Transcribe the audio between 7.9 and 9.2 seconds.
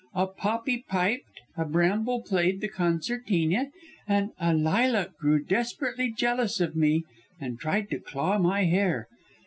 to claw my hair.